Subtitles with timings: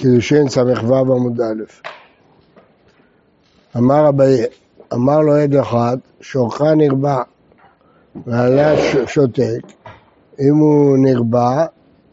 [0.00, 1.62] קידושין ס"ו עמוד א'.
[3.76, 4.44] אמר אביי,
[4.92, 7.22] אמר לו עד אחד, שורך נרבע
[8.26, 8.76] ועליה
[9.06, 9.60] שותק,
[10.40, 11.66] אם הוא נרבע,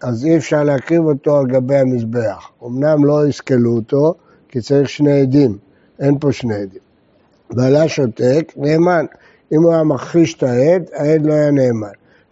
[0.03, 2.49] אז אי אפשר להקריב אותו על גבי המזבח.
[2.65, 4.13] אמנם לא יסכלו אותו,
[4.49, 5.57] כי צריך שני עדים,
[5.99, 6.81] אין פה שני עדים.
[7.49, 9.05] ועליה שותק, נאמן.
[9.51, 11.87] אם הוא היה מכחיש את העד, העד לא היה נאמן.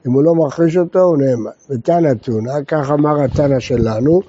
[0.07, 1.51] אם הוא לא מכחיש אותו, הוא נאמן.
[1.69, 4.21] ותנא תונא, כך אמר התנא שלנו,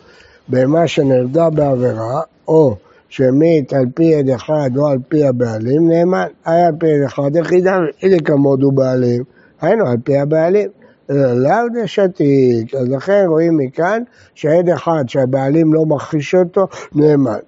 [0.48, 2.76] בהמה שנרדה בעבירה, או
[3.09, 6.27] שמית על פי עד אחד או על פי הבעלים, נאמן.
[6.45, 9.24] היה על פי עד אחד יחידה, איזה כמוד הוא בעלים,
[9.60, 10.70] היינו על פי הבעלים.
[11.09, 14.02] לאו דשתיק, אז לכן רואים מכאן
[14.34, 17.38] שעד אחד שהבעלים לא מכחיש אותו, נאמן.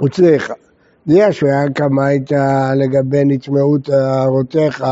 [0.00, 0.52] הוא צריך.
[1.06, 4.84] יש כמה הייתה לגבי נטמעות הערותיך,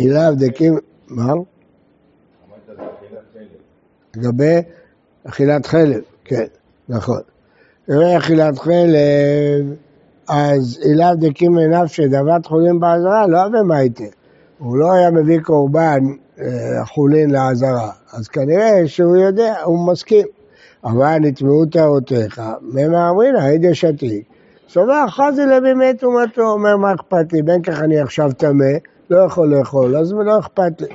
[0.00, 0.78] אליו דקים,
[1.08, 1.32] מה?
[4.16, 4.60] לגבי
[5.28, 6.44] אכילת חלב, כן,
[6.88, 7.20] נכון.
[7.88, 9.74] לגבי אכילת חלב,
[10.28, 14.04] אז אליו דקים לנפשי דבת חולין בעזרה, לא אבי מייטה.
[14.58, 16.00] הוא לא היה מביא קורבן
[16.40, 20.26] אה, חולין לעזרה, אז כנראה שהוא יודע, הוא מסכים.
[20.84, 24.24] אבל נטמעו טהרותיך, ממה אמרינא, הידי שתיק.
[24.68, 28.64] סובר חזי לבי מת ומתו, אומר מה אכפת לי, בין כך אני עכשיו טמא,
[29.10, 30.88] לא יכול לאכול, אז לא אכפת לי.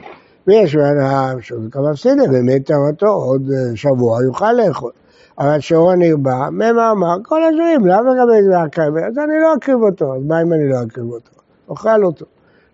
[0.47, 4.91] ויש אדם שהוא כמפסיד באמת טהרתו, עוד אה, שבוע יוכל לאכול.
[5.39, 8.97] אבל שרון נרבע, ממה אמר, כל השבועים, למה לגבי זה הקרב?
[8.97, 11.31] אז אני לא אקריב אותו, אז מה אם אני לא אקריב אותו?
[11.69, 12.25] אוכל אותו.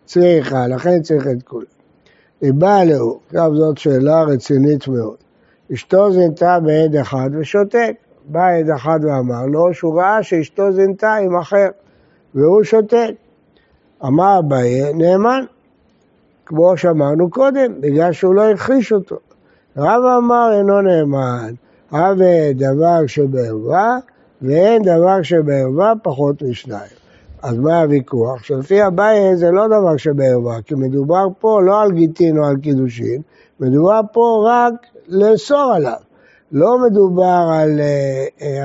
[0.05, 1.65] צריכה, לכן צריך את כולם.
[2.41, 5.15] היא באה לו, עכשיו זאת שאלה רצינית מאוד.
[5.73, 7.93] אשתו זינתה בעד אחד ושותק.
[8.27, 11.67] בא עד אחד ואמר לו שהוא ראה שאשתו זינתה עם אחר,
[12.35, 13.11] והוא שותק.
[14.05, 15.43] אמר אביי, נאמן,
[16.47, 19.15] כמו שאמרנו קודם, בגלל שהוא לא הכחיש אותו.
[19.77, 21.53] רב אמר אינו נאמן,
[21.91, 23.97] הווה דבר שבערווה
[24.41, 26.97] ואין דבר שבערווה פחות משניים.
[27.43, 28.43] אז מה הוויכוח?
[28.43, 33.21] שלפי אביי זה לא דבר שבערווה, כי מדובר פה לא על גיטין או על קידושין,
[33.59, 34.73] מדובר פה רק
[35.07, 35.99] לאסור עליו.
[36.51, 37.79] לא מדובר על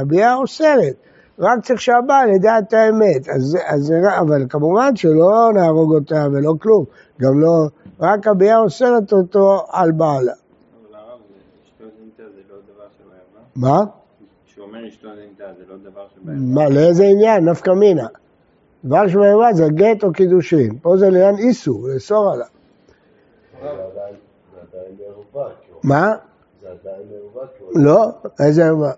[0.01, 0.95] הביאה אה, אוסרת,
[1.43, 3.29] רק צריך שהבעל ידע את האמת.
[3.29, 6.85] אז, אז, אבל כמובן שלא נהרוג אותה ולא כלום,
[7.21, 7.67] גם לא,
[8.01, 10.33] רק הביאה אוסרת אותו על בעלה.
[13.57, 13.85] מה?
[14.47, 16.43] כשהוא אומר אשתו זינתה זה לא דבר שבערווה?
[16.55, 17.49] מה, לאיזה עניין?
[17.49, 18.07] נפקא מינה.
[18.85, 20.79] דבר שבערווה זה גט או קידושין.
[20.83, 22.47] פה זה לעניין איסור, לאסור עליו.
[25.85, 26.15] מה?
[27.75, 28.09] לא,
[28.41, 28.93] איזה ערווה?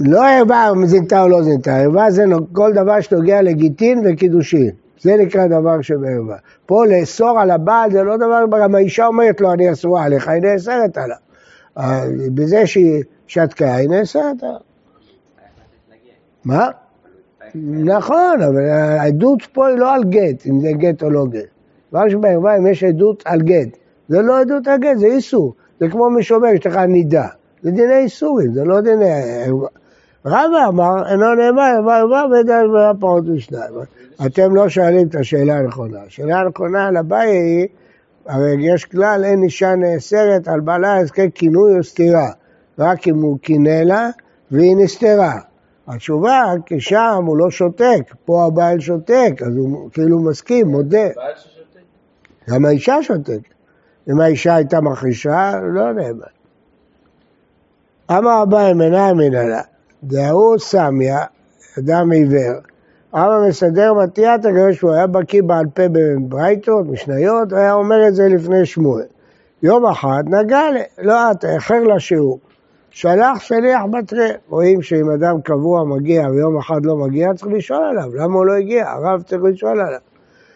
[0.00, 4.70] לא ערווה אם זינתה או לא זינתה, ערווה זה כל דבר שנוגע לגיטין וקידושין.
[5.00, 6.36] זה נקרא דבר שבערווה.
[6.66, 10.42] פה לאסור על הבעל זה לא דבר, גם האישה אומרת לו אני אסורה עליך, היא
[10.42, 11.16] נאסרת עליו.
[12.34, 14.60] בזה שהיא שתקה, היא נאסרת עליו.
[16.44, 16.68] מה?
[17.84, 21.48] נכון, אבל העדות פה היא לא על גט, אם זה גט או לא גט.
[21.90, 23.68] דבר שבערווה אם יש עדות על גט.
[24.08, 25.54] זה לא עדות על גט, זה איסור.
[25.80, 27.28] זה כמו מי שאומר, יש לך נידה.
[27.62, 29.04] זה דיני איסורים, זה לא דיני...
[30.24, 33.74] רבא אמר, אינו נאמר, אבל ערווה ודאי ערווה פחות משניים.
[34.26, 35.98] אתם לא שואלים את השאלה הנכונה.
[36.06, 37.66] השאלה הנכונה על הבעיה היא,
[38.26, 42.30] הרי יש כלל, אין אישה נאסרת על בעלה עסקי כינוי או סתירה.
[42.78, 44.08] רק אם הוא קינא לה
[44.50, 45.38] והיא נסתרה.
[45.88, 51.08] התשובה, כי שם הוא לא שותק, פה הבעל שותק, אז הוא כאילו מסכים, מודה.
[52.48, 53.54] גם האישה שותקת.
[54.10, 56.37] אם האישה הייתה מכחישה, לא נאמן.
[58.10, 59.60] אמר אביי מנהל מנהלה,
[60.02, 61.18] דהוא סמיה,
[61.78, 62.60] אדם עיוור,
[63.14, 68.28] אבא מסדר מתיעת הקדוש הוא היה בקיא בעל פה בברייתות, משניות, היה אומר את זה
[68.28, 69.04] לפני שמואל.
[69.62, 70.60] יום אחד נגע,
[70.98, 72.38] לא אתה, איחר לשיעור.
[72.90, 74.30] שלח שליח בתרי.
[74.48, 78.14] רואים שאם אדם קבוע מגיע ויום אחד לא מגיע, צריך לשאול עליו.
[78.14, 78.90] למה הוא לא הגיע?
[78.90, 80.00] הרב צריך לשאול עליו.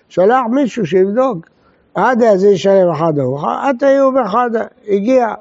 [0.09, 1.47] שלח מישהו שיבדוק.
[1.95, 4.51] עד אז ישלם אחד ארוחה, עד היו באחד,
[4.89, 5.35] הגיע.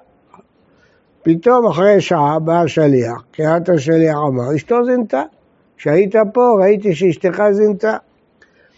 [1.24, 5.24] פתאום אחרי שעה בא השליח, קריאת השליח אמר, אשתו זינתה.
[5.78, 7.98] כשהיית פה ראיתי שאשתך זינתה.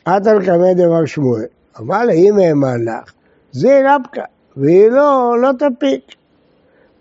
[0.05, 1.43] עתה לקמא דבר שמואל.
[1.79, 3.13] לה, אם האמן לך,
[3.51, 4.23] זה נפקא,
[4.57, 6.15] והיא לא, לא תפיק.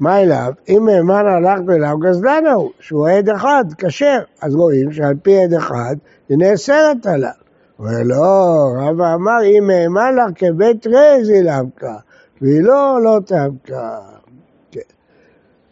[0.00, 0.52] מה אליו?
[0.68, 4.18] אם האמן הלכת אליו, גזלן הוא, שהוא עד אחד, כשר.
[4.42, 5.96] אז רואים שעל פי עד אחד,
[6.28, 7.30] היא נאסרת עליו.
[7.76, 11.96] הוא אומר, לא, רבא אמר, אם האמן לך כבית רז היא למקה,
[12.40, 14.11] והיא לא, לא תמקה.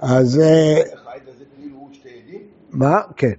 [0.00, 0.40] אז...
[0.40, 0.82] אה,
[2.70, 3.00] מה?
[3.16, 3.32] כן.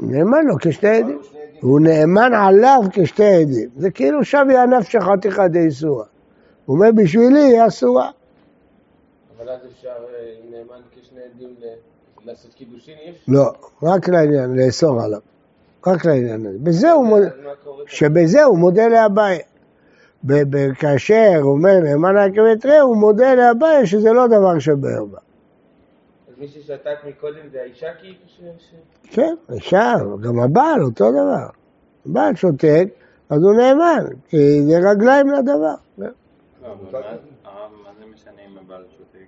[0.00, 1.20] נאמן לו כשתי עדים.
[1.60, 3.68] הוא נאמן עליו כשתי עדים.
[3.76, 6.04] זה כאילו שווה הנפש חתיכא דאיסורא.
[6.66, 8.10] הוא אומר, בשבילי היא אסורה.
[9.36, 11.54] אבל אז אפשר אה, עם נאמן כשני עדים
[12.24, 13.32] לעשות קידושין, אפשר?
[13.32, 15.20] לא, רק לעניין, לאסור עליו.
[15.86, 16.58] רק לעניין הזה.
[16.62, 17.28] בזה הוא מודה?
[17.86, 19.38] שבזה הוא מודה לאביי.
[20.78, 25.18] כאשר הוא אומר נאמן להקמת ראה, הוא מודה לאביי שזה לא דבר שבערבה.
[26.38, 28.14] מי ששתק מקודם זה האישה כאילו
[29.10, 31.48] כן, אפשר, גם הבעל אותו דבר.
[32.06, 32.84] הבעל שותק,
[33.30, 35.74] אז הוא נאמן, כי זה רגליים לדבר.
[35.98, 36.08] לא,
[36.62, 36.98] מה
[37.44, 39.26] הרב, מה זה משנה אם הבעל שותק?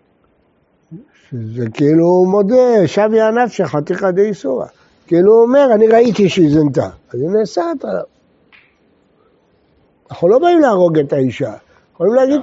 [1.31, 4.66] שזה כאילו הוא מודה, שביה נפשך חתיכא דאיסורא.
[5.06, 8.04] כאילו הוא אומר, אני ראיתי שהיא זנתה, אז היא נאסרת עליו.
[10.11, 11.54] אנחנו לא באים להרוג את האישה,
[11.94, 12.40] יכולים להגיד,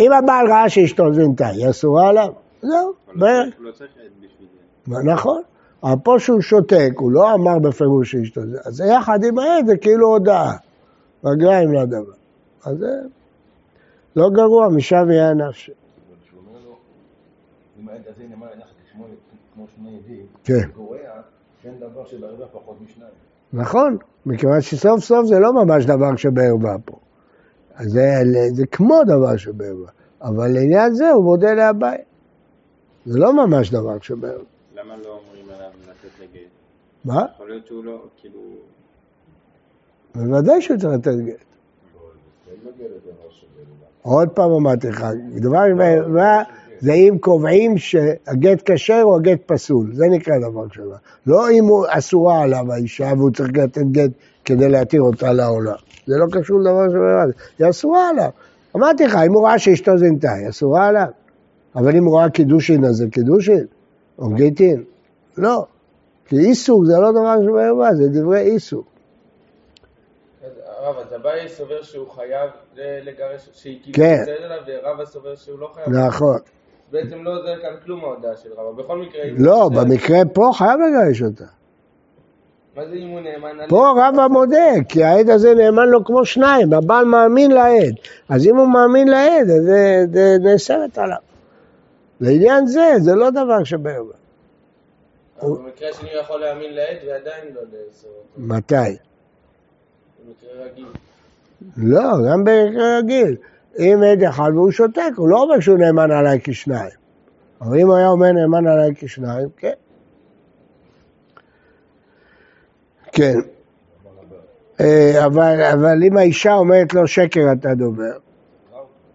[0.00, 2.32] אם הבעל ראה שאשתו זנתה, היא אסורה עליו,
[2.64, 3.26] זהו, לא
[3.58, 4.48] לא צריך עד בשביל
[4.86, 5.12] זה.
[5.12, 5.42] נכון.
[5.82, 9.76] אבל פה שהוא שותק, הוא לא אמר בפירוש שאשתו זה, אז יחד עם העד זה
[9.76, 10.56] כאילו הודעה,
[11.24, 12.12] רגליים לדבר.
[12.64, 12.86] אז זה
[14.16, 15.44] לא גרוע משב יהיה לו,
[17.80, 18.66] אם העד הזה נאמר לך
[19.54, 20.68] כמו שני עדים, כן.
[20.76, 20.98] גורע
[21.62, 23.10] שאין דבר שבערבה פחות משניים.
[23.52, 23.96] נכון,
[24.26, 26.96] מכיוון שסוף סוף זה לא ממש דבר שבערווה פה.
[27.74, 28.22] אז זה,
[28.52, 29.90] זה כמו דבר שבערווה,
[30.22, 31.98] אבל לעניין זה הוא מודה לאביי.
[33.06, 34.44] זה לא ממש דבר שבערווה.
[34.74, 36.48] למה לא אומרים עליו לתת לגט?
[37.04, 37.24] מה?
[37.34, 38.40] יכול להיות שהוא לא, כאילו...
[40.14, 41.44] בוודאי שהוא צריך לתת גט.
[44.02, 45.04] עוד פעם אמרתי לך,
[45.36, 46.42] דבר בערווה
[46.80, 50.98] זה אם קובעים שהגט כשר או הגט פסול, זה נקרא דבר שבערווה.
[51.26, 54.10] לא אם הוא אסורה עליו האישה והוא צריך לתת גט
[54.44, 55.74] כדי להתיר אותה לעולם.
[56.06, 57.24] זה לא קשור לדבר שבערווה,
[57.58, 58.30] היא אסורה עליו.
[58.76, 61.06] אמרתי לך, אם הוא ראה שאשתו זינתה, היא אסורה עליו.
[61.76, 63.66] אבל אם הוא ראה קידושין, אז זה קידושין?
[64.18, 64.84] או גיטין?
[65.38, 65.64] לא.
[66.26, 68.84] כי איסור זה לא דבר שבערווה, זה דברי איסור.
[70.78, 74.22] הרב, אז אביי סובר שהוא חייב לגרש, שהיא כאילו כן.
[74.22, 75.88] בסדר אליו, ורבא סובר שהוא לא חייב.
[75.88, 76.38] נכון.
[76.92, 78.82] בעצם לא עוזר כאן כלום ההודעה של רבא.
[78.82, 79.22] בכל מקרה...
[79.38, 81.44] לא, במקרה פה חייב לגרש אותה.
[82.76, 83.68] מה זה אם הוא נאמן?
[83.68, 87.94] פה רבא מודה, כי העד הזה נאמן לו כמו שניים, הבעל מאמין לעד.
[88.28, 89.70] אז אם הוא מאמין לעד, אז
[90.40, 91.33] נאסרת עליו.
[92.20, 94.14] לעניין זה, זה לא דבר שבערווה.
[95.42, 98.40] אבל במקרה השני הוא יכול להאמין לעד ועדיין לא לאסור אותו.
[98.40, 98.74] מתי?
[100.26, 100.86] במקרה רגיל.
[101.76, 103.36] לא, גם במקרה רגיל.
[103.78, 107.04] אם עד אחד והוא שותק, הוא לא אומר שהוא נאמן עליי כשניים.
[107.60, 109.72] אבל אם הוא היה אומר נאמן עליי כשניים, כן.
[113.12, 113.38] כן.
[114.80, 118.18] אה, אבל, אבל אם האישה אומרת לו שקר אתה דובר,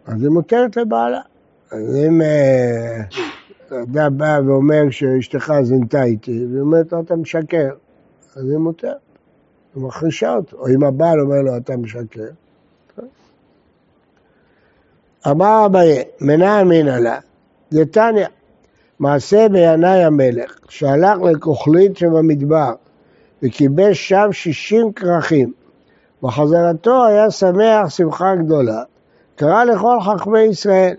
[0.06, 1.22] אז היא מותרת לבעלה.
[1.72, 3.02] אז אם אה,
[3.84, 7.70] אדם בא ואומר שאשתך זינתה איתי, והיא אומרת לו אתה משקר,
[8.36, 8.98] אז היא מותרת.
[9.76, 10.58] היא מחרישה אותו.
[10.58, 12.24] או אם הבעל אומר לו אתה משקר.
[15.28, 17.20] אמר אביי, מנה אמינא לה,
[17.74, 18.28] דתניא,
[19.00, 22.74] מעשה בינאי המלך, שהלך לכוכלית שבמדבר,
[23.44, 25.54] וכיבש שם שישים כרכים.
[26.24, 28.84] בחזרתו היה שמח שמחה גדולה,
[29.36, 30.96] קרא לכל חכמי ישראל.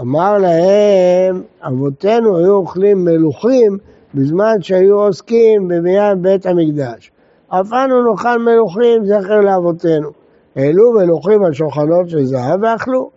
[0.00, 3.78] אמר להם, אבותינו היו אוכלים מלוכים
[4.14, 7.10] בזמן שהיו עוסקים בבניין בית המקדש.
[7.48, 10.10] אף אנו נאכל מלוכים זכר לאבותינו.
[10.56, 13.10] העלו מלוכים על שולחנות של זהב ואכלו.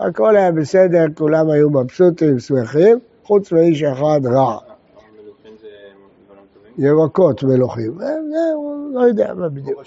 [0.00, 4.58] הכל היה בסדר, כולם היו מבסוטים, שמחים, חוץ מאיש אחד רע.
[5.60, 5.68] זה?
[6.78, 7.98] ירקות מלוכים.
[8.92, 9.82] לא יודע מה בדיוק.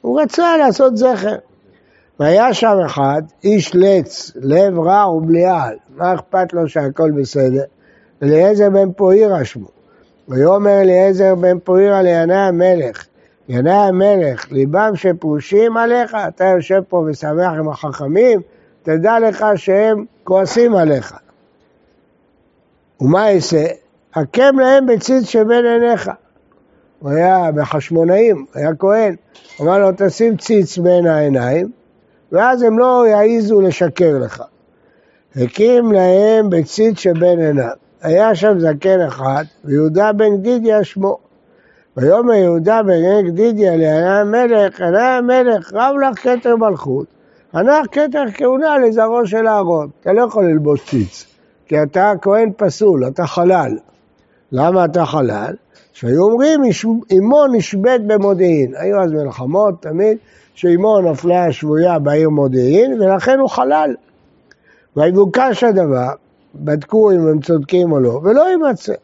[0.00, 1.36] הוא רצה לעשות זכר.
[2.22, 5.76] והיה שם אחד, איש לץ, לב רע ובליעל.
[5.96, 7.62] מה אכפת לו שהכל בסדר?
[8.22, 9.68] אליעזר בן פוירה שמו.
[10.28, 13.06] ויאמר אליעזר בן פוירה לינאי המלך,
[13.48, 18.40] ינאי המלך, ליבם שפרושים עליך, אתה יושב פה ושמח עם החכמים,
[18.82, 21.14] תדע לך שהם כועסים עליך.
[23.00, 23.64] ומה אעשה?
[24.14, 26.10] הקם להם בציץ שבין עיניך.
[26.98, 29.14] הוא היה בחשמונאים, היה כהן.
[29.60, 31.81] אמר לו, תשים ציץ בין העיניים,
[32.32, 34.42] ואז הם לא יעזו לשקר לך.
[35.36, 37.70] הקים להם בציץ שבין עיניו.
[38.02, 41.18] היה שם זקן אחד, ויהודה בן גדידיה שמו.
[41.96, 47.06] ויאמר יהודה בן גדידיה לעני המלך, עני המלך, רב לך כתר מלכות,
[47.52, 49.88] הנח כתר כהונה לזרעו של אהרון.
[50.00, 51.26] אתה לא יכול ללבוש ציץ,
[51.66, 53.76] כי אתה כהן פסול, אתה חלל.
[54.52, 55.54] למה אתה חלל?
[55.92, 56.60] שהיו אומרים,
[57.18, 58.72] אמו נשבית במודיעין.
[58.76, 60.18] היו אז מלחמות תמיד,
[60.54, 63.94] שאמו נפלה שבויה בעיר מודיעין, ולכן הוא חלל.
[64.96, 66.08] ויבוקש הדבר,
[66.54, 68.94] בדקו אם הם צודקים או לא, ולא יימצא,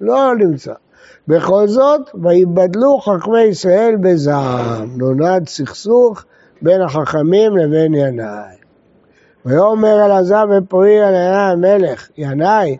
[0.00, 0.72] לא נמצא.
[1.28, 6.24] בכל זאת, ויבדלו חכמי ישראל בזעם, נולד סכסוך
[6.62, 8.56] בין החכמים לבין ינאי.
[9.46, 12.76] ויאמר אלעזר ופועיל על ינאי המלך, ינאי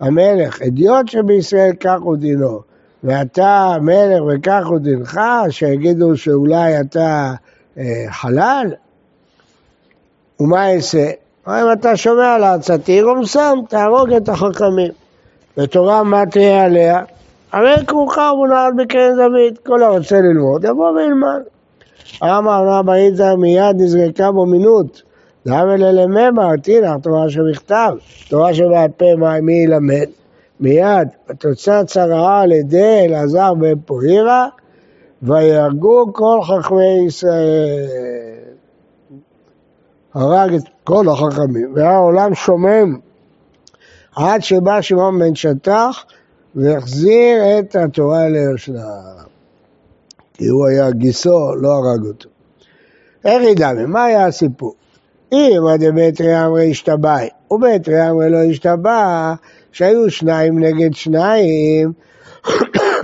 [0.00, 2.60] המלך, אדיוט שבישראל כך הוא דינו,
[3.04, 5.20] ואתה המלך וכך הוא דינך,
[5.50, 7.34] שיגידו שאולי אתה
[8.10, 8.66] חלל?
[10.40, 11.10] ומה אעשה?
[11.48, 14.92] אם אתה שומע לעצתי רומסם, תהרוג את החכמים.
[15.58, 17.02] ותורה מה תהיה עליה?
[17.52, 21.40] הרי כרוכה ומונעת בקרן דוד, כל הרוצה ללמוד יבוא וילמד.
[22.22, 25.02] אמר רבא יזהר מיד נזרקה בו מינות.
[25.46, 27.92] דאבל אלממה, תינך תורה שבכתב,
[28.28, 29.04] תורה שבעל פה
[29.42, 30.08] מי ילמד?
[30.60, 34.48] מיד, התוצאה צרעה על ידי אלעזר בן פוהירה,
[35.22, 37.86] ויהרגו כל חכמי ישראל.
[40.14, 42.98] הרג את כל החכמים, והעולם שומם
[44.16, 46.04] עד שבא שמעון בן שטח
[46.54, 48.88] והחזיר את התורה ליושנה.
[50.34, 52.28] כי הוא היה גיסו, לא הרג אותו.
[53.24, 54.74] איך ידע מה היה הסיפור?
[55.32, 59.34] אם דבתרי אמרי השתבעי ובתרי אמרי לא השתבע,
[59.72, 61.92] שהיו שניים נגד שניים,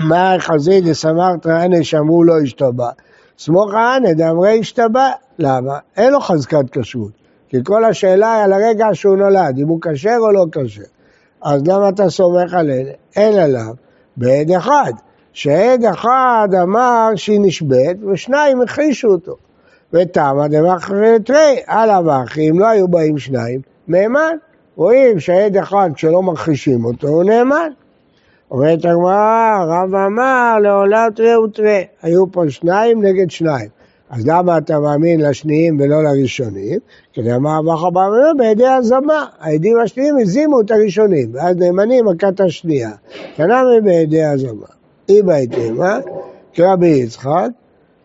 [0.01, 2.91] מה חזית דסמרת אנה שאמרו לא השתבע.
[3.39, 5.11] סמוך אנה דאמרי השתבע.
[5.39, 5.79] למה?
[5.97, 7.13] אין לו חזקת כשרות.
[7.49, 10.83] כי כל השאלה היא על הרגע שהוא נולד, אם הוא כשר או לא כשר.
[11.43, 12.93] אז למה אתה סומך על אלה?
[13.17, 13.75] אין עליו
[14.17, 14.93] בעד אחד,
[15.33, 19.37] שעד אחד אמר שהיא נשבית ושניים הכחישו אותו.
[19.93, 21.17] ותמה דמחרי
[21.67, 24.37] על אבכי, אם לא היו באים שניים, נאמן.
[24.77, 27.69] רואים שעד אחד כשלא מכחישים אותו הוא נאמן.
[28.53, 33.69] אומרת הגמרא, רב אמר לעולם תרי ותרי, היו פה שניים נגד שניים.
[34.11, 36.79] אז למה אתה מאמין לשניים ולא לראשונים?
[37.13, 39.27] כדי אמר אבך אבא אמר בידי הזמה.
[39.41, 42.91] העדים השניים הזימו את הראשונים, ואז נאמנים מכת השנייה.
[43.37, 44.67] תנמי בידי הזמה.
[45.09, 45.99] היא בהתאמה,
[46.55, 47.49] כרבי יצחק,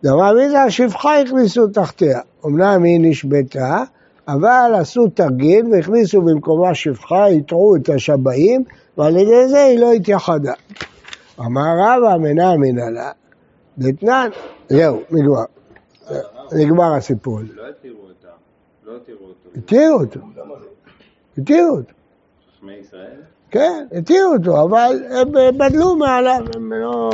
[0.02, 2.20] דבר מזה השפחה הכניסו תחתיה.
[2.46, 3.82] אמנם היא נשבתה,
[4.28, 8.64] אבל עשו תרגיל והכניסו במקומה שפחה, הטעו את השבעים,
[8.98, 10.52] ועל ידי זה היא לא התייחדה.
[11.40, 13.10] אמר רבא מנה מנהלה,
[13.78, 14.28] דתנן,
[14.68, 15.44] זהו, נגמר.
[16.52, 17.52] נגמר הסיפור הזה.
[17.56, 18.28] לא התירו אותה.
[18.86, 19.58] לא התירו אותו.
[19.58, 20.20] התירו אותו.
[21.38, 21.92] התירו אותו.
[22.56, 23.20] חכמי ישראל?
[23.50, 27.10] כן, התירו אותו, אבל הם בדלו מעליו, הם לא...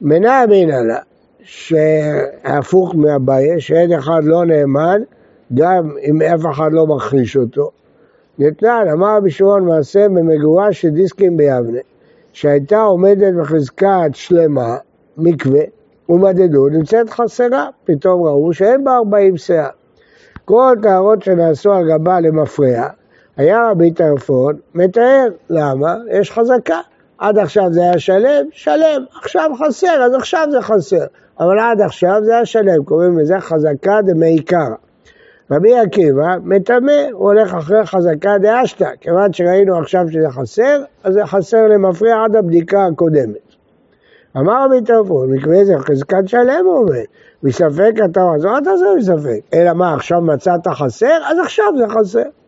[0.00, 0.98] מנה מנהלה,
[1.44, 5.02] שהפוך מהבעיה, שעד אחד לא נאמן,
[5.54, 7.70] גם אם אף אחד לא מכחיש אותו.
[8.38, 11.78] נתנן, אמר רבי שמעון מעשה במגורה של דיסקים ביבנה,
[12.32, 14.76] שהייתה עומדת בחזקת שלמה,
[15.16, 15.62] מקווה,
[16.08, 19.68] ומדדו, נמצאת חסרה, פתאום ראו שאין בה 40 שאה.
[20.44, 22.88] כל טהרות שנעשו על גבה למפרע,
[23.36, 25.96] היה רבי טרפון מתאר, למה?
[26.10, 26.80] יש חזקה.
[27.22, 31.04] עד עכשיו זה היה שלם, שלם, עכשיו חסר, אז עכשיו זה חסר.
[31.40, 34.74] אבל עד עכשיו זה היה שלם, קוראים לזה חזקה דמעיקרא.
[35.50, 41.26] רבי עקיבא מטמא, הוא הולך אחרי חזקה דאשתא, כיוון שראינו עכשיו שזה חסר, אז זה
[41.26, 43.54] חסר למפריע עד הבדיקה הקודמת.
[44.36, 47.02] אמר רבי טרפון, מקווה זה חזקת שלם הוא אומר,
[47.42, 49.40] מספק אתה, אז מה אתה עושה מספק?
[49.54, 51.18] אלא מה, עכשיו מצאת חסר?
[51.24, 52.41] אז עכשיו זה חסר.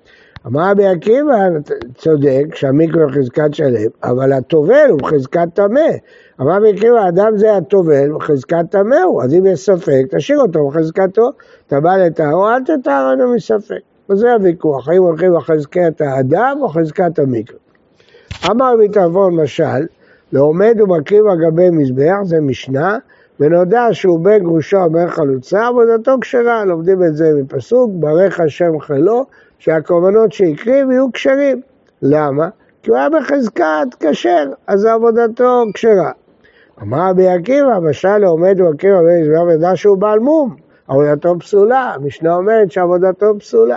[0.47, 1.49] אמר רבי עקיבא,
[1.95, 5.81] צודק, שהמקווה חזקת שלם, אבל הטובל הוא בחזקת טמא.
[6.41, 10.69] אמר רבי עקיבא, אדם זה הטובל בחזקת טמא הוא, אז אם יש ספק, תשאיר אותו
[10.69, 11.31] בחזקתו.
[11.67, 13.81] אתה בא לטהרו, אל תטהרנו מספק.
[14.11, 17.59] וזה הוויכוח, האם הולכים בחזקת האדם או חזקת המקווה.
[18.51, 19.87] אמר רבי טרפון משל,
[20.33, 22.99] לעומד ומקריב על גבי מזבח, זה משנה,
[23.41, 26.65] ונודע שהוא בן גרושו או חלוצה, עבודתו כשרה.
[26.65, 29.25] לומדים את זה מפסוק, ברך השם חילו,
[29.64, 31.61] שהקורבנות שהקריב יהיו כשרים.
[32.02, 32.49] למה?
[32.83, 36.11] כי הוא היה בחזקת כשר, אז עבודתו כשרה.
[36.83, 38.23] אמר רבי עקיבא, משל על
[38.76, 40.56] גבי מזבח, ונדע שהוא בעל מום,
[40.88, 41.92] עבודתו פסולה.
[41.94, 43.76] המשנה אומרת שעבודתו פסולה.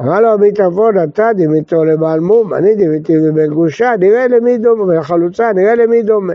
[0.00, 4.82] אמר לו רבי טרפון, אתה דימיתו לבעל מום, אני דימיתי לבן גרושה, נראה למי דומה,
[4.82, 6.32] ולחלוצה, נראה למי דומה.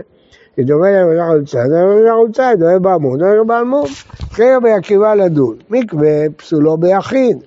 [0.56, 3.86] היא דומה לבן חלוצה, זה לבן חלוצה, היא דומה בעל מום, דומה מום.
[4.32, 7.38] אחרי רבי עקיבא לדון, מקווה פסולו ביחיד,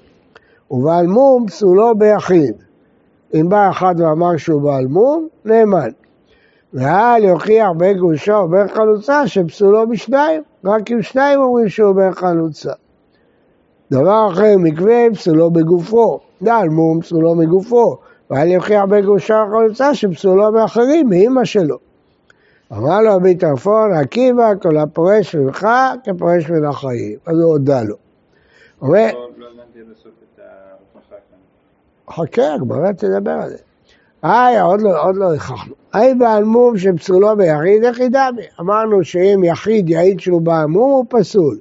[0.72, 2.56] ובעל מום פסולו ביחיד.
[3.34, 5.90] אם בא אחד ואמר שהוא בעל מום, נאמן.
[6.74, 12.12] ואל יוכיח בן גרושה או בן חלוצה שפסולו בשניים, רק אם שניים אומרים שהוא בן
[12.12, 12.72] חלוצה.
[13.92, 17.98] דבר אחר, מקווה פסולו בגופו, דל מום פסולו מגופו,
[18.30, 21.78] ואל יוכיח בגרושה החלוצה שפסולו מאחרים, מאמא שלו.
[22.72, 25.68] אמר לו רבי טרפון, עקיבא, כל הפורש ממך
[26.04, 27.18] כפורש מן החיים.
[27.26, 27.96] אז הוא הודה לו.
[28.82, 28.90] לא
[29.38, 31.38] לא הבנתי עד הסוף את ההוכחה כאן.
[32.12, 33.58] חכה, הגמרא תדבר על זה.
[34.24, 35.74] היי, עוד לא, עוד לא הכחנו.
[35.94, 38.42] היי בעל מום שפסולו ביחיד, איך ידע בי?
[38.60, 41.58] אמרנו שאם יחיד יעיד שהוא בעל מום הוא פסול.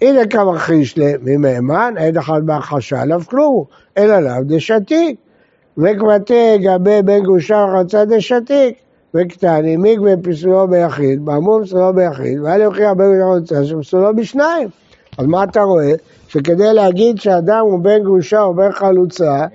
[0.00, 3.64] הנה כמה חיש ממהימן, אין אחד בהכחשה עליו כלום,
[3.98, 5.16] אלא לאו דשתיק.
[5.78, 8.74] וכבתי גבי בן גרושה וחצה דשתיק.
[9.14, 14.68] וקטני מיגבי פסולו ביחיד, בעמום פסולו ביחיד, והיה להוכיח בן גרושה וחצה שפסולו בשניים.
[15.18, 15.92] אז מה אתה רואה?
[16.28, 19.46] שכדי להגיד שאדם הוא בן גרושה או בן חלוצה,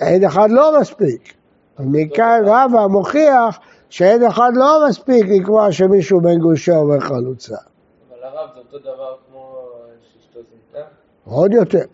[0.00, 1.34] עד אחד לא מספיק.
[1.78, 7.56] מכאן רבא מוכיח שעד אחד לא מספיק לקבוע שמישהו בן גרושה או בן חלוצה.
[7.56, 9.68] אבל הרב זה אותו דבר כמו
[10.02, 10.88] שאשתו זינתה?
[11.24, 11.84] עוד יותר.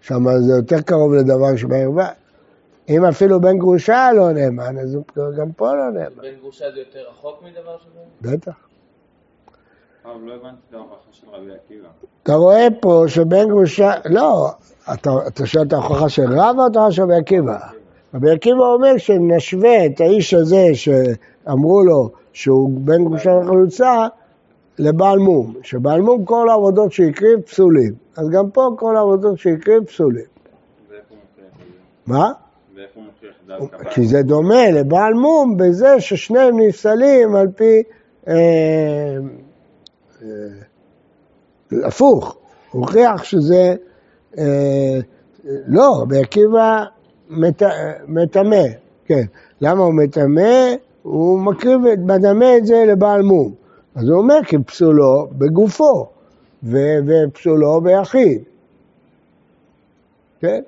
[0.00, 2.08] שם זה יותר קרוב לדבר שבערווה.
[2.88, 4.96] אם אפילו בן גרושה לא נאמן, אז
[5.38, 6.16] גם פה לא נאמן.
[6.16, 8.36] בן גרושה זה יותר רחוק מדבר שבערווה?
[8.36, 8.54] בטח.
[10.04, 11.88] הרב, לא הבנתי את ההוכחה של רבי עקיבא.
[12.22, 14.50] אתה רואה פה שבן גרושה, לא,
[14.94, 17.58] אתה, אתה שואל את ההוכחה של רבא או את ההוכחה של רבי עקיבא?
[18.14, 24.06] רבי עקיבא אומר שנשווה את האיש הזה שאמרו לו שהוא בן גרושה וחלוצה
[24.78, 30.24] לבעל מום, שבעל מום כל העבודות שהקריב פסולים, אז גם פה כל העבודות שהקריב פסולים.
[32.06, 32.32] מה?
[33.90, 37.82] כי זה דומה לבעל מום בזה ששניהם נפסלים על פי...
[38.28, 38.34] אה,
[40.22, 40.28] אה,
[41.86, 42.36] הפוך,
[42.70, 43.74] הוכיח שזה...
[44.38, 44.98] אה,
[45.66, 46.84] לא, רבי עקיבא
[48.08, 48.62] מטמא,
[49.06, 49.24] כן.
[49.60, 50.74] למה הוא מטמא?
[51.02, 53.54] הוא מקריב, מדמה את זה לבעל מום.
[53.94, 56.06] אז הוא אומר כי פסולו בגופו,
[56.62, 58.42] ו- ופסולו ביחיד.
[60.40, 60.60] כן?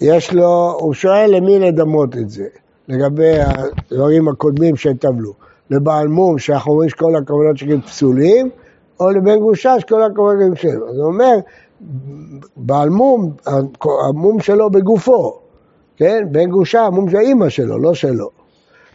[0.00, 2.46] יש לו, הוא שואל למי לדמות את זה,
[2.88, 5.32] לגבי הדברים הקודמים שטבלו.
[5.70, 8.50] לבעל מום, שאנחנו אומרים שכל הכוונות שלהם פסולים,
[9.00, 10.02] או לבן גרושה שכל
[10.54, 10.82] פסולים.
[10.90, 11.36] אז הוא אומר,
[12.56, 13.32] בעל מום,
[14.08, 15.40] המום שלו בגופו,
[15.96, 16.24] כן?
[16.30, 18.30] בן גרושה, המום של אימא שלו, לא שלו.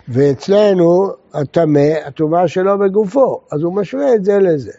[0.09, 4.71] ואצלנו, הטמא, הטומאה שלו בגופו, אז הוא משווה את זה לזה.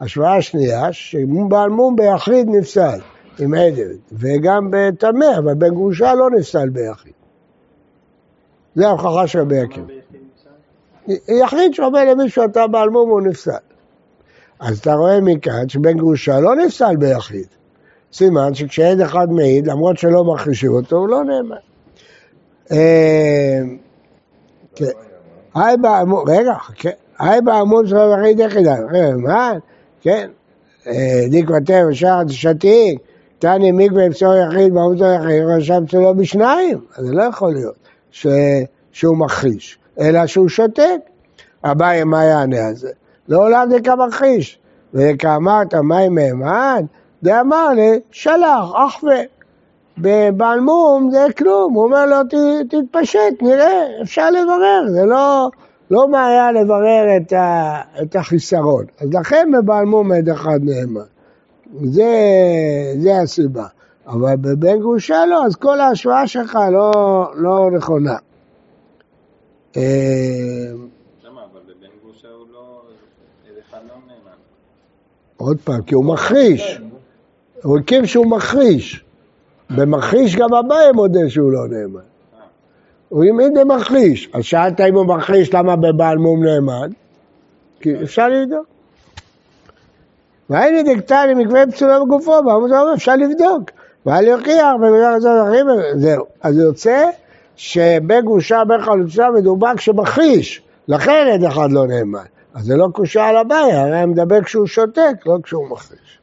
[0.00, 2.98] השוואה השנייה, שבעל מום ביחיד נפסל,
[3.38, 7.12] עם עדל, וגם בטמא, אבל בן גרושה לא נפסל ביחיד.
[8.74, 9.92] זה ההוכחה של רבי עקיבא.
[11.28, 13.67] יחיד שאומר למישהו אתה בעל מום הוא נפסל.
[14.60, 17.46] אז אתה רואה מכאן שבן גרושה לא נפסל ביחיד.
[18.12, 21.56] סימן שכשעד אחד מעיד, למרות שלא מכחישים אותו, הוא לא נאמן.
[22.72, 23.60] אה,
[24.74, 24.84] כן.
[26.26, 26.88] רגע, חכה.
[27.18, 28.74] היי בעמוד של יחיד יחידה.
[29.16, 29.52] מה?
[30.00, 30.30] כן.
[30.86, 32.98] אה, די כותב, שער שתיק,
[33.38, 36.80] תני מקווה פסור יחיד בעמוד של יחיד, רשם שלו בשניים.
[36.96, 37.88] זה לא יכול להיות.
[38.92, 41.00] שהוא מכחיש, אלא שהוא שותק.
[41.64, 42.90] אביי, מה יענה על זה?
[43.28, 44.58] לעולם דקה מכחיש.
[44.94, 46.82] וכאמרת, מים מהימן?
[47.22, 49.20] דאמר לי, שלח, אחווה.
[49.98, 55.50] בבעל מום זה כלום, הוא אומר לו, "ת- תתפשט, נראה, אפשר לברר, זה לא,
[55.90, 58.84] לא היה לברר את, ה, את החיסרון.
[59.00, 61.00] אז לכן בבעל מום עד אחד נאמן.
[61.84, 62.12] זה,
[62.98, 63.66] זה הסיבה.
[64.06, 66.92] אבל בבן גרושה לא, אז כל ההשוואה שלך לא,
[67.34, 68.16] לא נכונה.
[69.76, 69.82] אה,
[71.24, 71.40] למה?
[71.52, 72.80] אבל בבן גרושה הוא לא...
[73.48, 74.36] איזה אחד לא נאמן.
[75.38, 76.16] עוד פעם, כי הוא.
[77.62, 79.04] הוא הקים שהוא מכחיש.
[79.70, 82.00] במכחיש גם אביי מודה שהוא לא נאמן.
[83.08, 84.30] הוא העמיד במכחיש.
[84.32, 86.90] אז שאלת אם הוא מכחיש, למה בבעל מום נאמן?
[87.80, 88.66] כי אפשר לבדוק.
[90.50, 93.70] והיינו דקטני מקווה פסולה בגופו, ואמרו זה אפשר לבדוק.
[94.06, 96.24] והיה להוכיח במילה כזאת אחרים, זהו.
[96.42, 97.04] אז יוצא
[97.56, 100.62] שבן גרושה, בן חלוצה, מדובר כשמכחיש.
[100.88, 102.24] לכן עד אחד לא נאמן.
[102.58, 106.18] אז זה לא קושה על הבעיה, הרי מדבר כשהוא שותק, לא כשהוא מכחיש.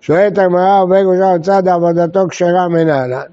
[0.00, 3.26] שואלת הגמרא, ובן גרושה מצד עבודתו כשרה מנהלן.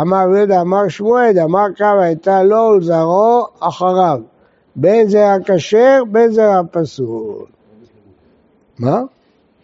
[0.00, 4.20] אמר יהודה, אמר שמואל, אמר כמה הייתה לו ולזרעו אחריו.
[4.76, 7.46] בין זרע כשר, בין זרע פסול.
[8.78, 9.02] מה?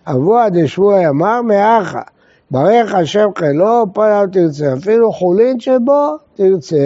[0.06, 2.02] אבוה דשמואל אמר מאחה.
[2.50, 4.74] ברך השם חילו, פה לא תרצה.
[4.74, 6.76] אפילו חולין שבו, תרצה.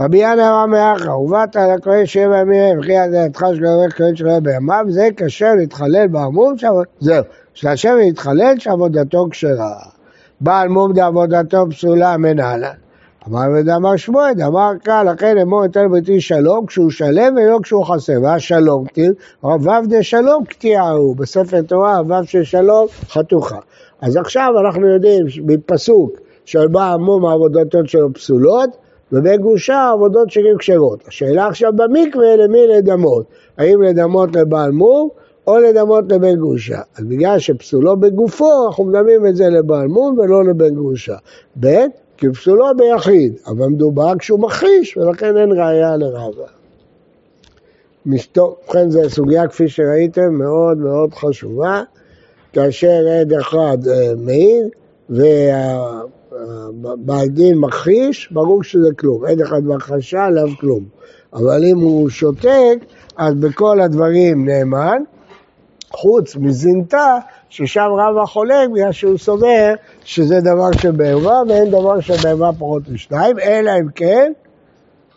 [0.00, 4.40] רבי ינא אמר מאחה, ובאת על הכהן שבע ימים, וכי על דעתך שגרר כהן שלא
[4.40, 6.54] בימיו, זה כשר להתחלל בעמום.
[7.00, 9.74] זהו, שלהשם להתחלל שעבודתו כשרה.
[10.40, 12.74] בעל מום דעבודתו פסולה מנהלן.
[13.28, 18.12] אמר ודאמר שמואל, אמר קל, לכן אמור יותר ביתי שלום כשהוא שלם ולא כשהוא חסר.
[18.22, 23.58] והיה שלום כתיב, וו דשלום קטיעהו, בספר תורה וו של שלום חתוכה.
[24.00, 26.10] אז עכשיו אנחנו יודעים מפסוק
[26.44, 31.08] של בעל מום העבודתו שלו פסולות, ובן גרושה העבודות שלי כשרות.
[31.08, 33.24] השאלה עכשיו במקווה למי לדמות,
[33.58, 35.08] האם לדמות לבעל מום
[35.46, 36.80] או לדמות לבן גרושה.
[36.98, 41.16] אז בגלל שפסולו בגופו, אנחנו מדמים את זה לבעל מום ולא לבן גרושה.
[41.60, 41.84] ב',
[42.16, 46.46] כי פסולו ביחיד, אבל מדובר כשהוא מכחיש, ולכן אין ראייה לרבה.
[48.06, 51.82] ובכן זו סוגיה כפי שראיתם מאוד מאוד חשובה,
[52.52, 54.66] כאשר עד אחד אה, מעיד
[57.28, 60.84] דין מכחיש, ברור שזה כלום, עד אחד מכחשה עליו כלום,
[61.32, 62.76] אבל אם הוא שותק,
[63.16, 65.02] אז בכל הדברים נאמן,
[65.90, 67.14] חוץ מזינתה,
[67.48, 69.74] ששם רב החולק בגלל שהוא סובר
[70.04, 74.32] שזה דבר של בערווה ואין דבר של בערווה פחות משניים, אלא אם כן,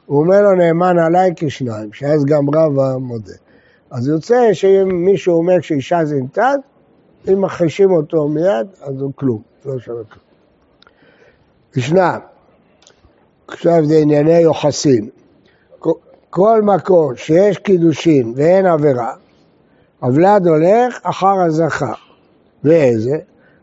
[0.06, 3.34] הוא אומר לו נאמן עליי כשניים, שאז גם רב מודה.
[3.92, 6.52] אז יוצא שאם מישהו אומר שאישה זינתה,
[7.28, 10.31] אם מכחישים אותו מיד, אז הוא כלום, לא שווה כלום.
[11.78, 12.18] משנה,
[13.48, 15.10] עכשיו זה ענייני יוחסין.
[16.30, 19.14] כל מקום שיש קידושין ואין עבירה,
[20.00, 21.94] הוולד הולך אחר הזכר.
[22.64, 23.18] ואיזה?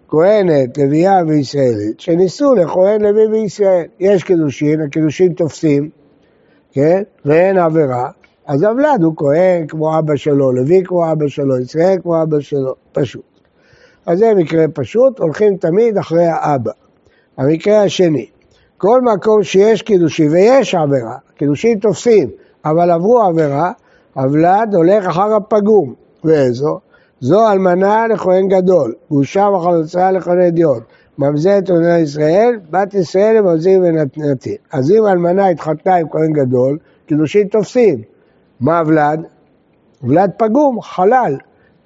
[0.08, 3.84] כהנת, לוויה וישראלית, שניסו לכהן לוי בישראל.
[4.00, 5.90] יש קידושין, הקידושין תופסים,
[6.72, 7.02] כן?
[7.24, 8.10] ואין עבירה,
[8.46, 12.74] אז הוולד הוא כהן כמו אבא שלו, לוי כמו אבא שלו, ישראל כמו אבא שלו,
[12.92, 13.22] פשוט.
[14.06, 16.72] אז זה מקרה פשוט, הולכים תמיד אחרי האבא.
[17.38, 18.26] המקרה השני,
[18.76, 22.28] כל מקום שיש קידושין ויש עבירה, קידושין תופסים,
[22.64, 23.72] אבל עברו עבירה,
[24.14, 25.94] הוולד הולך אחר הפגום.
[26.24, 26.78] ואיזו?
[27.20, 30.82] זו אלמנה לכהן גדול, גרושה וחלוצה לכהן אדיוט.
[31.18, 34.56] ממזרת עונה ישראל, בת ישראל לממזרים ונתנתים.
[34.72, 38.02] אז אם אלמנה התחתנה עם כהן גדול, קידושין תופסים.
[38.60, 39.20] מה הוולד?
[40.02, 41.36] ולד פגום, חלל.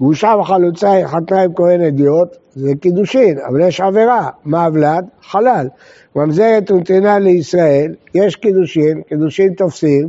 [0.01, 4.29] גרושה וחלוצה התחתנה עם כהן הדיוט, זה קידושין, אבל יש עבירה.
[4.45, 5.05] הוולד?
[5.23, 5.69] חלל.
[6.17, 10.09] ממזרת ונתנה לישראל, יש קידושין, קידושין תופסים,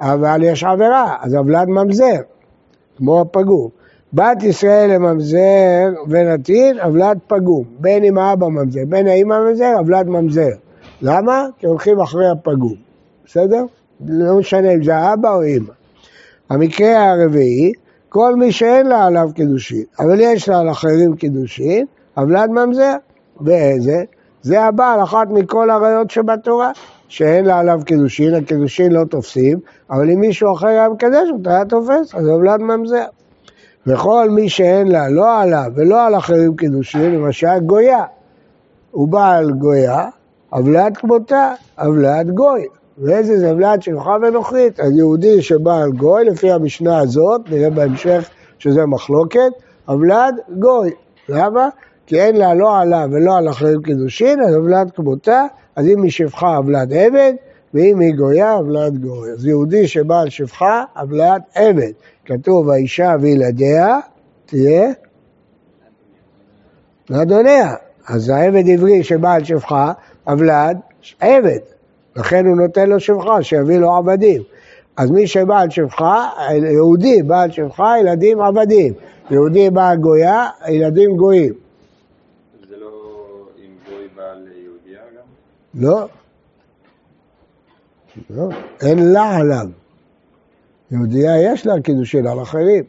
[0.00, 2.20] אבל יש עבירה, אז הוולד ממזר,
[2.96, 3.68] כמו הפגום.
[4.12, 7.64] בת ישראל לממזר ונתין, הוולד פגום.
[7.78, 10.50] בין אם האבא ממזר, בין האמא ממזר, הוולד ממזר.
[11.02, 11.46] למה?
[11.58, 12.74] כי הולכים אחרי הפגום.
[13.26, 13.64] בסדר?
[14.06, 15.72] לא משנה אם זה האבא או אמא.
[16.50, 17.72] המקרה הרביעי,
[18.14, 22.94] כל מי שאין לה עליו קידושין, אבל יש לה על אחרים קידושין, הוולד ממזר.
[23.40, 24.04] ואיזה?
[24.42, 26.70] זה הבא על אחת מכל העריות שבתורה,
[27.08, 29.58] שאין לה עליו קידושין, הקידושין לא תופסים,
[29.90, 33.04] אבל אם מישהו אחר היה מקדש אותה היה תופס, אז הוולד ממזר.
[33.86, 38.04] וכל מי שאין לה, לא עליו ולא על אחרים קידושין, למשל גויה.
[38.90, 40.08] הוא בעל גויה,
[40.52, 42.66] אבלת כמותה, אבלת גוי.
[42.98, 44.80] ואיזה זה אבלת שלוחה ונוכרית?
[44.80, 49.52] אז יהודי שבעל גוי, לפי המשנה הזאת, נראה בהמשך שזה מחלוקת,
[49.88, 50.90] אבלת גוי.
[51.28, 51.68] למה?
[52.06, 55.44] כי אין לה לא עליו ולא על אחרים קידושין, אז אבלת כמותה,
[55.76, 57.32] אז אם היא שפחה אבלת עבד,
[57.74, 59.30] ואם היא גויה, אבלת גוי.
[59.30, 61.92] אז יהודי שבעל שפחה, אבלת עבד.
[62.24, 63.98] כתוב, האישה וילדיה
[64.46, 64.90] תהיה
[67.10, 67.74] לאדוניה.
[68.08, 69.92] אז העבד עברי שבעל שפחה,
[70.26, 70.78] אבלד,
[71.20, 71.73] עבד.
[72.16, 74.42] לכן הוא נותן לו שפחה, שיביא לו עבדים.
[74.96, 76.30] אז מי שבעל שפחה,
[76.72, 78.92] יהודי בעל שפחה, ילדים עבדים.
[79.30, 81.52] יהודי בעל גויה, ילדים גויים.
[82.68, 82.88] זה לא
[83.58, 85.82] עם גוי בעל יהודייה גם?
[85.82, 86.08] לא.
[88.30, 88.48] לא,
[88.80, 89.66] אין לה עליו.
[90.90, 92.84] יהודייה יש לה קידושין על אחרים.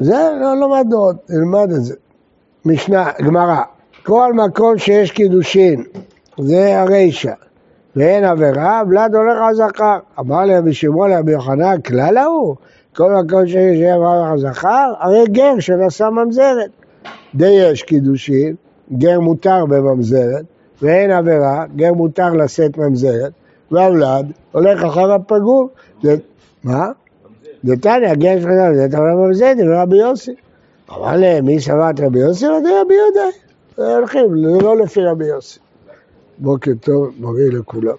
[0.00, 1.94] זה לא למדנו עוד, נלמד את זה.
[2.64, 3.62] משנה, גמרא,
[4.06, 5.82] כל מקום שיש קידושין,
[6.38, 7.32] זה הרישא,
[7.96, 9.98] ואין עבירה, בלד הולך על זכר.
[10.18, 12.56] אמר לי רבי שמעון רבי יוחנן, כלל ההוא,
[12.96, 16.70] כל מקום שיש עבירה על זכר, הרי גר שנשא ממזרת.
[17.34, 18.54] די יש קידושין,
[18.92, 20.44] גר מותר בממזרת,
[20.82, 23.32] ואין עבירה, גר מותר לשאת ממזרת,
[23.70, 25.68] והולד הולך אחר הפגום.
[26.02, 26.16] זה,
[26.64, 26.90] מה?
[27.64, 30.34] דתניא, גר שכנה, זה תמר ממזרת, ורבי יוסי.
[30.92, 32.46] אמר להם, מי סבר את רבי יוסי?
[32.46, 33.45] רבי יהודה.
[33.76, 35.60] הולכים, לא לפי רבי יוסי.
[36.38, 37.96] בוקר טוב, בריא לכולם.